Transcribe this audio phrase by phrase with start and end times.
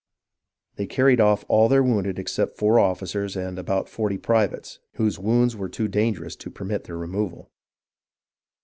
[0.77, 5.55] They carried off all their wounded except four officers and about forty privates, whose wounds
[5.55, 7.51] were too danger ous to permit their removal.